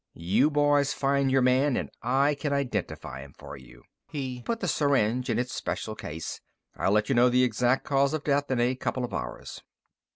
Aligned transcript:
You 0.15 0.49
boys 0.49 0.93
find 0.93 1.29
your 1.31 1.43
man, 1.43 1.77
and 1.77 1.91
I 2.01 2.33
can 2.33 2.51
identify 2.53 3.21
him 3.21 3.35
for 3.37 3.55
you." 3.55 3.83
He 4.07 4.41
put 4.43 4.59
the 4.59 4.67
syringe 4.67 5.29
in 5.29 5.37
its 5.37 5.53
special 5.53 5.93
case. 5.93 6.41
"I'll 6.75 6.93
let 6.93 7.07
you 7.07 7.13
know 7.13 7.29
the 7.29 7.43
exact 7.43 7.83
cause 7.83 8.15
of 8.15 8.23
death 8.23 8.49
in 8.49 8.59
a 8.59 8.73
couple 8.73 9.05
of 9.05 9.13
hours." 9.13 9.61